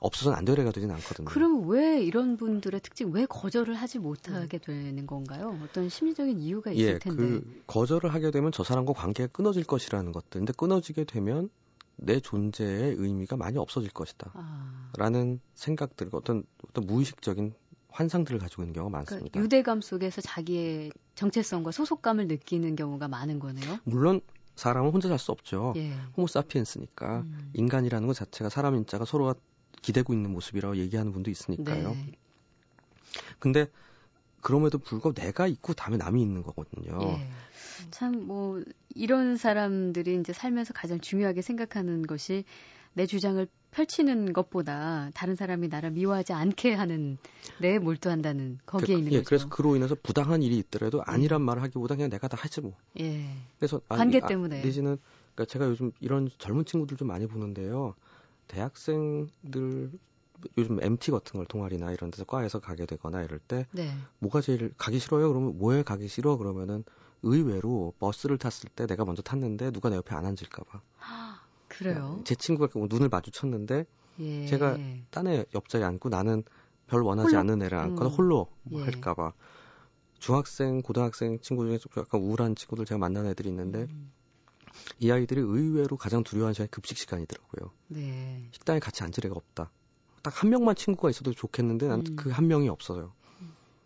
[0.00, 1.26] 없어서는 안 되래가 되진 않거든요.
[1.26, 5.58] 그럼 왜 이런 분들의 특징, 왜 거절을 하지 못하게 되는 건가요?
[5.62, 7.22] 어떤 심리적인 이유가 있을 예, 텐데.
[7.22, 10.40] 그 거절을 하게 되면 저 사람과 관계가 끊어질 것이라는 것들.
[10.40, 11.48] 근데 끊어지게 되면
[11.96, 14.32] 내 존재의 의미가 많이 없어질 것이다.
[14.34, 14.90] 아.
[14.98, 17.54] 라는 생각들, 어떤, 어떤 무의식적인
[17.88, 19.32] 환상들을 가지고 있는 경우가 그러니까 많습니다.
[19.32, 23.78] 그러니까 유대감 속에서 자기의 정체성과 소속감을 느끼는 경우가 많은 거네요.
[23.84, 24.20] 물론
[24.56, 25.72] 사람은 혼자 살 수 없죠.
[25.76, 25.92] 예.
[26.16, 27.50] 호모사피엔스니까 음.
[27.54, 29.34] 인간이라는 것 자체가 사람 인자가 서로가
[29.84, 31.90] 기대고 있는 모습이라고 얘기하는 분도 있으니까요.
[31.90, 32.12] 네.
[33.38, 33.66] 근데
[34.40, 36.98] 그럼에도 불구하고 내가 있고 다음에 남이 있는 거거든요.
[37.02, 37.28] 예.
[37.90, 38.62] 참뭐
[38.94, 42.44] 이런 사람들이 이제 살면서 가장 중요하게 생각하는 것이
[42.94, 47.18] 내 주장을 펼치는 것보다 다른 사람이 나를 미워하지 않게 하는
[47.60, 49.28] 내 몰두한다는 거기에 그, 있는 예, 거죠.
[49.28, 51.44] 그래서 그로 인해서 부당한 일이 있더라도 아니란 음.
[51.44, 52.72] 말을 하기보다 그냥 내가 다 하지 뭐.
[53.00, 53.26] 예.
[53.58, 54.96] 그래서 관계 아니, 때문에 아, 내지는
[55.34, 57.94] 그러니까 제가 요즘 이런 젊은 친구들 좀 많이 보는데요.
[58.48, 59.92] 대학생들
[60.58, 63.90] 요즘 MT 같은 걸 동아리나 이런 데서 과에서 가게 되거나 이럴 때 네.
[64.18, 65.28] 뭐가 제일 가기 싫어요?
[65.28, 66.36] 그러면 뭐에 가기 싫어?
[66.36, 66.84] 그러면은
[67.22, 70.82] 의외로 버스를 탔을 때 내가 먼저 탔는데 누가 내 옆에 안 앉을까봐.
[71.68, 72.20] 그래요?
[72.24, 73.86] 제 친구가 뭐 눈을 마주쳤는데
[74.20, 74.46] 예.
[74.46, 74.78] 제가
[75.10, 76.44] 딴애 옆자리에 앉고 나는
[76.86, 77.40] 별 원하지 홀로?
[77.40, 78.14] 않는 애를 앉거나 음.
[78.14, 78.84] 홀로 뭐 예.
[78.84, 79.32] 할까봐.
[80.18, 84.12] 중학생, 고등학생 친구 중에 좀 약간 우울한 친구들 제가 만난 애들이 있는데 음.
[84.98, 87.70] 이 아이들이 의외로 가장 두려워하는 시간이 급식 시간이더라고요.
[87.88, 88.48] 네.
[88.52, 89.70] 식당에 같이 앉을 애가 없다.
[90.22, 92.48] 딱 한 명만 친구가 있어도 좋겠는데 난 그한 음.
[92.48, 93.12] 명이 없어요.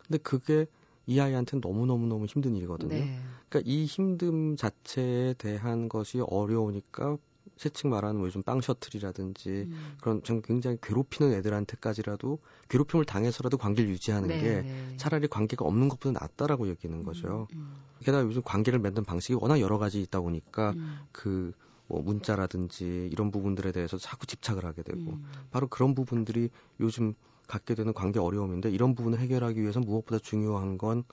[0.07, 0.65] 근데 그게
[1.05, 2.89] 이 아이한테는 너무너무너무 힘든 일이거든요.
[2.89, 3.19] 네.
[3.49, 7.17] 그러니까 이 힘듦 자체에 대한 것이 어려우니까
[7.59, 9.97] 세칭 말하는 뭐 요즘 빵 셔틀이라든지 음.
[9.99, 14.93] 그런 좀 굉장히 괴롭히는 애들한테까지라도 괴롭힘을 당해서라도 관계를 유지하는 네, 게 네.
[14.95, 17.47] 차라리 관계가 없는 것보다 낫다라고 여기는 거죠.
[17.51, 17.75] 음, 음.
[17.99, 20.99] 게다가 요즘 관계를 맺는 방식이 워낙 여러 가지 있다 보니까 음.
[21.11, 25.25] 그뭐 문자라든지 이런 부분들에 대해서 자꾸 집착을 하게 되고 음.
[25.51, 27.13] 바로 그런 부분들이 요즘
[27.45, 31.03] 갖게 되는 관계 어려움인데 이런 부분을 해결하기 위해서 무엇보다 중요한 건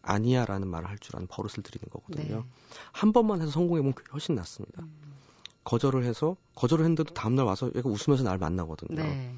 [0.00, 2.36] 아니야라는 말을 할 줄 아는 버릇을 들이는 거거든요.
[2.38, 2.44] 네.
[2.92, 4.82] 한 번만 해서 성공해보면 훨씬 낫습니다.
[4.82, 5.13] 음.
[5.64, 9.02] 거절을 해서 거절을 했는데도 다음날 와서 얘가 웃으면서 날 만나거든요.
[9.02, 9.34] 네.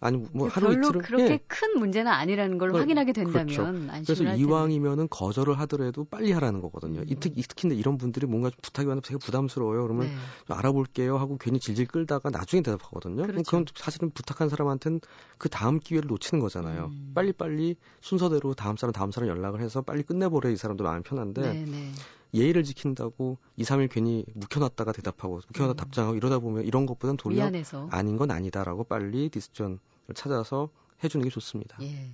[0.00, 1.40] 아니 뭐 하루 별로 이틀은 그렇게 예.
[1.48, 4.04] 큰 문제는 아니라는 걸 그, 확인하게 된다면 그렇죠.
[4.04, 7.00] 그래서 이왕이면은 거절을 하더라도 빨리 하라는 거거든요.
[7.00, 7.16] 음.
[7.18, 9.82] 특히 특히 이런 분들이 뭔가 좀 부탁이 왔는데 되게 부담스러워요.
[9.82, 10.14] 그러면 네.
[10.46, 13.26] 좀 알아볼게요 하고 괜히 질질 끌다가 나중에 대답하거든요.
[13.26, 13.42] 그렇죠.
[13.42, 15.00] 그럼 사실은 부탁한 사람한테는
[15.36, 16.90] 그 다음 기회를 놓치는 거잖아요.
[16.92, 17.12] 음.
[17.14, 21.40] 빨리 빨리 순서대로 다음 사람 다음 사람 연락을 해서 빨리 끝내버려 이 사람도 마음이 편한데
[21.40, 21.92] 네, 네.
[22.34, 25.76] 예의를 지킨다고 2, 3일 괜히 묵혀놨다가 대답하고 묵혀놨다 음.
[25.76, 27.88] 답장하고 이러다 보면 이런 것보단 도리어 미안해서.
[27.90, 29.78] 아닌 건 아니다라고 빨리 디스전을
[30.14, 30.68] 찾아서
[31.02, 31.78] 해주는 게 좋습니다.
[31.82, 32.10] 예.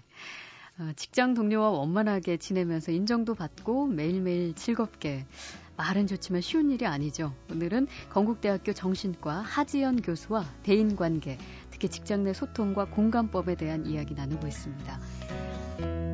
[0.78, 5.24] 어, 직장 동료와 원만하게 지내면서 인정도 받고 매일매일 즐겁게
[5.76, 7.34] 말은 좋지만 쉬운 일이 아니죠.
[7.50, 11.38] 오늘은 건국대학교 정신과 하지연 교수와 대인관계,
[11.70, 16.13] 특히 직장 내 소통과 공감법에 대한 이야기 나누고 있습니다.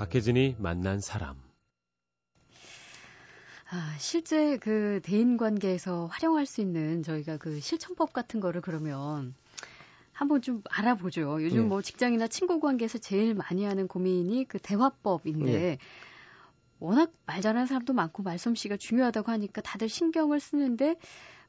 [0.00, 1.36] 박혜진이 만난 사람.
[3.68, 9.34] 아, 실제 그 대인 관계에서 활용할 수 있는 저희가 그 실천법 같은 거를 그러면
[10.12, 11.44] 한번 좀 알아보죠.
[11.44, 11.68] 요즘 네.
[11.68, 15.78] 뭐 직장이나 친구 관계에서 제일 많이 하는 고민이 그 대화법인데 네.
[16.78, 20.96] 워낙 말 잘하는 사람도 많고 말솜씨가 중요하다고 하니까 다들 신경을 쓰는데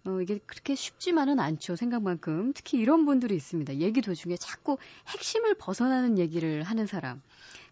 [0.04, 1.78] 어, 이게 그렇게 쉽지만은 않죠.
[1.78, 2.52] 생각만큼.
[2.54, 3.76] 특히 이런 분들이 있습니다.
[3.76, 7.22] 얘기 도중에 자꾸 핵심을 벗어나는 얘기를 하는 사람.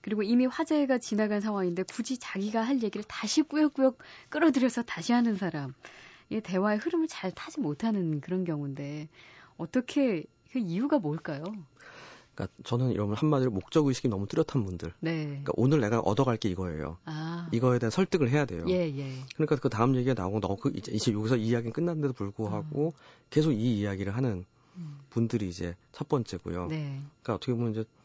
[0.01, 3.97] 그리고 이미 화제가 지나간 상황인데 굳이 자기가 할 얘기를 다시 꾸역꾸역
[4.29, 5.73] 끌어들여서 다시 하는 사람.
[6.29, 9.09] 이 대화의 흐름을 잘 타지 못하는 그런 경우인데
[9.57, 11.43] 어떻게 그 이유가 뭘까요?
[12.33, 14.93] 그러니까 저는 이러면 한마디로 목적 의식이 너무 뚜렷한 분들.
[15.01, 15.25] 네.
[15.25, 16.97] 그러니까 오늘 내가 얻어갈 게 이거예요.
[17.03, 17.49] 아.
[17.51, 18.63] 이거에 대한 설득을 해야 돼요.
[18.69, 19.23] 예, 예.
[19.35, 23.23] 그러니까 그 다음 얘기가 나오고 너그 이제, 이제 여기서 이 이야기는 끝났는데도 불구하고 아.
[23.29, 24.45] 계속 이 이야기를 하는
[24.77, 24.99] 음.
[25.09, 26.67] 분들이 이제 첫 번째고요.
[26.67, 27.01] 네.
[27.21, 27.98] 그러니까 어떻게 보면 이제 그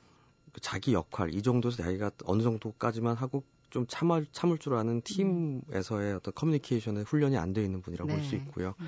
[0.60, 6.32] 자기 역할 이 정도에서 자기가 어느 정도까지만 하고 좀 참을 참을 줄 아는 팀에서의 어떤
[6.34, 8.16] 커뮤니케이션에 훈련이 안 돼 있는 분이라고 네.
[8.16, 8.74] 볼수 있고요.
[8.80, 8.86] 음.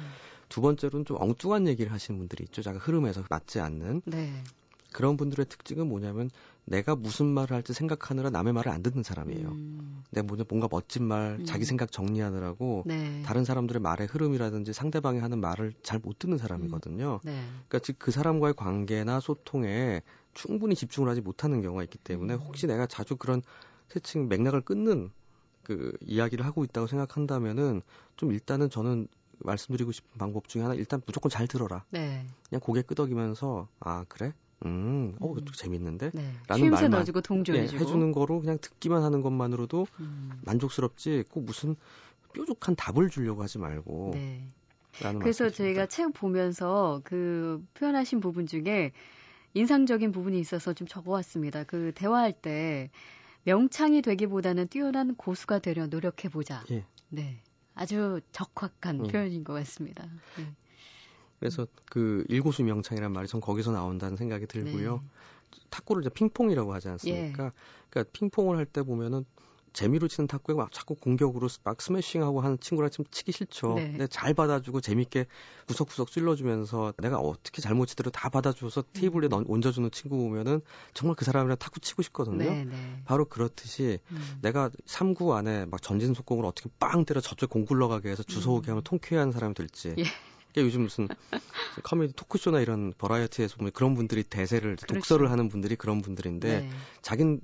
[0.48, 2.62] 두 번째로는 좀 엉뚱한 얘기를 하시는 분들이 있죠.
[2.62, 4.02] 자기 흐름에서 맞지 않는.
[4.04, 4.42] 네.
[4.92, 6.30] 그런 분들의 특징은 뭐냐면
[6.64, 9.48] 내가 무슨 말을 할지 생각하느라 남의 말을 안 듣는 사람이에요.
[9.48, 10.04] 음.
[10.10, 11.44] 내가 뭔가 멋진 말, 음.
[11.44, 13.22] 자기 생각 정리하느라고 네.
[13.22, 17.20] 다른 사람들의 말의 흐름이라든지 상대방이 하는 말을 잘 못 듣는 사람이거든요.
[17.24, 17.26] 음.
[17.26, 17.44] 네.
[17.68, 20.02] 그러니까 즉 그 사람과의 관계나 소통에
[20.36, 22.40] 충분히 집중을 하지 못하는 경우가 있기 때문에 음.
[22.40, 23.42] 혹시 내가 자주 그런
[23.88, 25.10] 세칭 맥락을 끊는
[25.62, 27.82] 그 이야기를 하고 있다고 생각한다면은
[28.16, 31.84] 좀 일단은 저는 말씀드리고 싶은 방법 중에 하나 일단 무조건 잘 들어라.
[31.90, 32.24] 네.
[32.48, 34.32] 그냥 고개 끄덕이면서 아 그래?
[34.64, 35.44] 음, 어, 음.
[35.54, 36.10] 재밌는데?
[36.14, 36.32] 네.
[36.48, 37.76] 라는 말만 넣어주고 동조해주고.
[37.76, 40.30] 예, 해주는 거로 그냥 듣기만 하는 것만으로도 음.
[40.44, 41.76] 만족스럽지 꼭 무슨
[42.32, 44.12] 뾰족한 답을 주려고 하지 말고.
[44.14, 44.48] 네.
[45.20, 48.92] 그래서 저희가 책 보면서 그 표현하신 부분 중에
[49.56, 51.64] 인상적인 부분이 있어서 좀 적어왔습니다.
[51.64, 52.90] 그 대화할 때
[53.44, 56.62] 명창이 되기보다는 뛰어난 고수가 되려 노력해 보자.
[56.70, 56.84] 예.
[57.08, 57.40] 네.
[57.74, 59.10] 아주 적확한 예.
[59.10, 60.06] 표현인 것 같습니다.
[60.36, 60.52] 네.
[61.40, 64.96] 그래서 그 일고수 명창이란 말이 전 거기서 나온다는 생각이 들고요.
[64.96, 65.60] 네.
[65.70, 67.44] 탁구를 이제 핑퐁이라고 하지 않습니까?
[67.46, 67.50] 예.
[67.88, 69.24] 그러니까 핑퐁을 할 때 보면은
[69.76, 73.74] 재미로 치는 탁구에 막 자꾸 공격으로 막 스매싱하고 하는 친구랑 좀 치기 싫죠.
[73.74, 73.90] 네.
[73.90, 75.26] 근데 잘 받아주고 재밌게
[75.66, 79.44] 구석구석 찔러주면서 내가 어떻게 잘못 치더라도 다 받아줘서 테이블에 음.
[79.46, 80.62] 얹어주는 친구 보면은
[80.94, 82.38] 정말 그 사람이랑 탁구 치고 싶거든요.
[82.38, 83.02] 네, 네.
[83.04, 84.38] 바로 그렇듯이 음.
[84.40, 88.72] 내가 3구 안에 막 전진 속공을 어떻게 빵 때려 저쪽 공 굴러가게 해서 주워오게 음.
[88.72, 89.94] 하면 통쾌한 사람이 될지.
[89.98, 90.04] 예.
[90.56, 91.06] 요즘 무슨
[91.82, 94.94] 커뮤니티 토크쇼나 이런 버라이어티에서 보면 그런 분들이 대세를 그렇죠.
[94.94, 96.70] 독설을 하는 분들이 그런 분들인데 네.
[97.02, 97.42] 자긴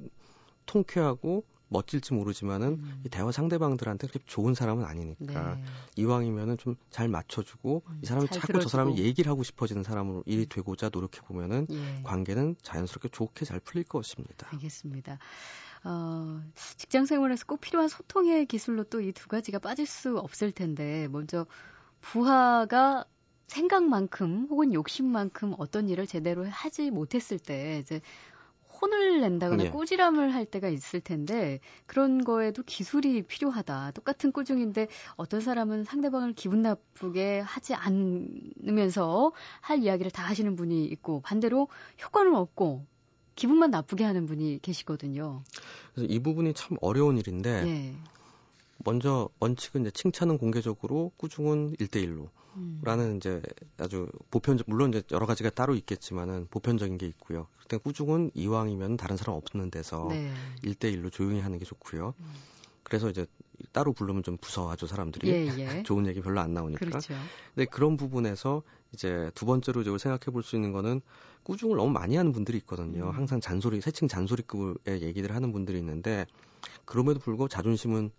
[0.65, 3.03] 통쾌하고 멋질지 모르지만은 음.
[3.05, 5.65] 이 대화 상대방들한테 그렇게 좋은 사람은 아니니까 네.
[5.97, 8.63] 이왕이면은 좀 잘 맞춰주고 음, 이 사람이 자꾸 들어주고.
[8.65, 10.47] 저 사람이 얘기를 하고 싶어지는 사람으로 일이 음.
[10.49, 12.03] 되고자 노력해 보면은 예.
[12.05, 14.47] 관계는 자연스럽게 좋게 잘 풀릴 것입니다.
[14.53, 15.19] 알겠습니다.
[15.85, 21.09] 어, 직장 생활에서 꼭 필요한 소통의 기술로 또 이 두 가지가 빠질 수 없을 텐데
[21.09, 21.47] 먼저
[22.01, 23.05] 부하가
[23.49, 28.01] 생각만큼 혹은 욕심만큼 어떤 일을 제대로 하지 못했을 때 이제
[28.83, 29.71] 혼을 낸다거나 예.
[29.71, 33.93] 꾸지람을 할 때가 있을 텐데 그런 거에도 기술이 필요하다.
[33.93, 41.21] 똑같은 꾸중인데 어떤 사람은 상대방을 기분 나쁘게 하지 않으면서 할 이야기를 다 하시는 분이 있고
[41.21, 41.69] 반대로
[42.03, 42.85] 효과는 없고
[43.37, 45.43] 기분만 나쁘게 하는 분이 계시거든요.
[45.95, 47.95] 그래서 이 부분이 참 어려운 일인데 예.
[48.85, 52.81] 먼저 원칙은 이제 칭찬은 공개적으로 꾸중은 1대1로 음.
[52.85, 53.41] 라는 이제
[53.79, 57.47] 아주 보편적 물론 이제 여러 가지가 따로 있겠지만은 보편적인 게 있고요.
[57.61, 60.33] 그때 꾸중은 이왕이면 다른 사람 없는 데서 네.
[60.65, 62.15] 1대1로 조용히 하는 게 좋고요.
[62.19, 62.27] 음.
[62.83, 63.27] 그래서 이제
[63.73, 65.47] 따로 부르면 좀 무서워하죠 사람들이 예,
[65.79, 65.83] 예.
[65.83, 66.85] 좋은 얘기 별로 안 나오니까.
[66.85, 67.15] 그렇죠.
[67.55, 71.01] 근데 그런 부분에서 이제 두 번째로 이제 생각해 볼 수 있는 거는
[71.45, 73.07] 꾸중을 너무 많이 하는 분들이 있거든요.
[73.07, 73.11] 음.
[73.11, 76.27] 항상 잔소리, 새칭 잔소리급의 얘기를 하는 분들이 있는데
[76.85, 78.11] 그럼에도 불구하고 자존심은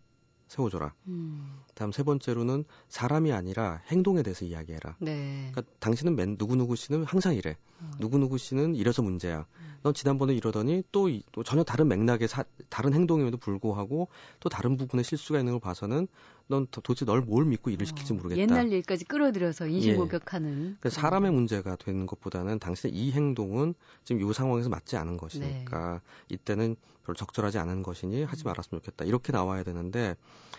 [0.54, 0.94] 세워줘라.
[1.08, 1.62] 음.
[1.74, 4.98] 다음 세 번째로는 사람이 아니라 행동에 대해서 이야기해라.
[5.00, 5.50] 네.
[5.52, 7.58] 그러니까 당신은 맨 누구누구 씨는 항상 이래.
[7.80, 7.92] 어.
[8.00, 9.48] 누구누구 씨는 이래서 문제야.
[9.60, 9.74] 음.
[9.82, 15.02] 넌 지난번에 이러더니 또, 또 전혀 다른 맥락의 사, 다른 행동임에도 불구하고 또 다른 부분에
[15.02, 16.08] 실수가 있는 걸 봐서는
[16.48, 18.16] 넌 도, 도대체 널 뭘 믿고 일을 시킬지 어.
[18.18, 18.42] 모르겠다.
[18.42, 20.78] 옛날 일까지 끌어들여서 인신공격하는.
[20.84, 20.90] 예.
[20.90, 26.36] 사람의 문제가 되는 것보다는 당신의 이 행동은 지금 이 상황에서 맞지 않은 것이니까 네.
[26.36, 26.76] 이때는
[27.06, 28.48] 별로 적절하지 않은 것이니 하지 음.
[28.48, 29.06] 말았으면 좋겠다.
[29.06, 30.16] 이렇게 나와야 되는데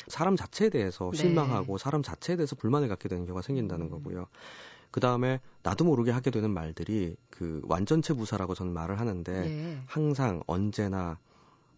[0.08, 1.18] 사람 자체에 대해서 네.
[1.18, 3.90] 실망하고 사람 자체에 대해서 불만을 갖게 되는 경우가 생긴다는 음.
[3.90, 4.26] 거고요.
[4.90, 9.82] 그 다음에 나도 모르게 하게 되는 말들이 그 완전체 부사라고 저는 말을 하는데 예.
[9.86, 11.18] 항상 언제나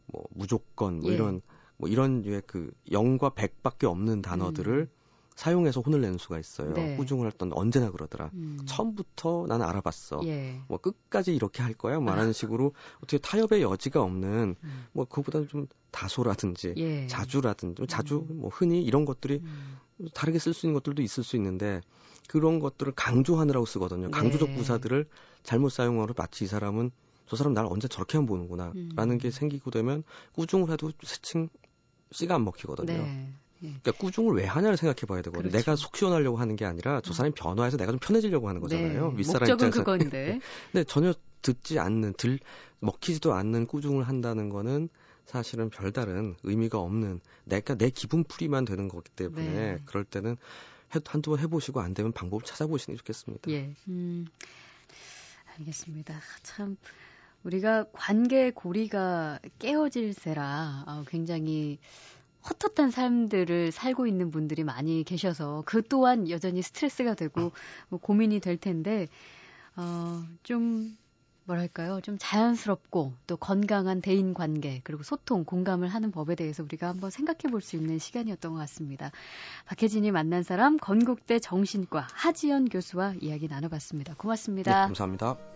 [0.06, 1.14] 뭐 무조건 뭐 예.
[1.14, 1.40] 이런
[1.76, 4.96] 뭐 이런 류의 그 0과 100밖에 없는 단어들을 음.
[5.36, 6.72] 사용해서 혼을 내는 수가 있어요.
[6.72, 6.96] 네.
[6.96, 8.30] 꾸중을 했던 언제나 그러더라.
[8.32, 8.58] 음.
[8.64, 10.22] 처음부터 나는 알아봤어.
[10.24, 10.62] 예.
[10.66, 12.00] 뭐 끝까지 이렇게 할 거야.
[12.00, 14.86] 뭐 하는 식으로 어떻게 타협의 여지가 없는 음.
[14.92, 17.06] 뭐 그보다는 좀 다소라든지 예.
[17.06, 18.40] 자주라든지 뭐 자주 음.
[18.40, 19.76] 뭐 흔히 이런 것들이 음.
[20.14, 21.82] 다르게 쓸 수 있는 것들도 있을 수 있는데
[22.28, 24.10] 그런 것들을 강조하느라고 쓰거든요.
[24.10, 24.56] 강조적 네.
[24.56, 25.06] 부사들을
[25.42, 26.90] 잘못 사용하로 마치 이 사람은
[27.26, 29.30] 저 사람 나를 언제 저렇게 한 보는구나 라는 게 음.
[29.30, 31.50] 생기고 되면 꾸중을 해도 새칭
[32.12, 32.92] 씨가 안 먹히거든요.
[32.92, 33.32] 네.
[33.62, 33.68] 예.
[33.68, 35.50] 그러니까 꾸중을 왜 하냐를 생각해 봐야 되거든요.
[35.50, 35.56] 그렇죠.
[35.56, 37.14] 내가 속 시원하려고 하는 게 아니라 저 음.
[37.14, 39.12] 사람이 변화해서 내가 좀 편해지려고 하는 거잖아요.
[39.12, 39.18] 네.
[39.18, 39.84] 윗사람 목적은 입장에서.
[39.84, 40.40] 그건데.
[40.72, 42.38] 근데 전혀 듣지 않는, 들,
[42.80, 44.88] 먹히지도 않는 꾸중을 한다는 거는
[45.24, 49.82] 사실은 별다른 의미가 없는 내가 내 기분 풀이만 되는 거기 때문에 네.
[49.84, 50.36] 그럴 때는
[50.94, 53.50] 해, 한두 번 해보시고 안 되면 방법을 찾아보시는 게 좋겠습니다.
[53.50, 53.74] 예.
[53.88, 54.26] 음,
[55.58, 56.20] 알겠습니다.
[56.42, 56.76] 참
[57.46, 61.78] 우리가 관계 고리가 깨어질세라 어, 굉장히
[62.44, 67.52] 헛헛한 삶들을 살고 있는 분들이 많이 계셔서 그 또한 여전히 스트레스가 되고
[67.88, 69.06] 뭐 고민이 될 텐데
[69.76, 70.96] 어, 좀
[71.44, 72.00] 뭐랄까요?
[72.00, 77.52] 좀 자연스럽고 또 건강한 대인 관계 그리고 소통, 공감을 하는 법에 대해서 우리가 한번 생각해
[77.52, 79.12] 볼 수 있는 시간이었던 것 같습니다.
[79.66, 84.14] 박혜진이 만난 사람 건국대 정신과 하지연 교수와 이야기 나눠봤습니다.
[84.16, 84.72] 고맙습니다.
[84.72, 85.55] 네, 감사합니다.